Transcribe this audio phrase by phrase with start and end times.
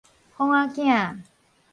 [0.35, 1.19] 仿仔囝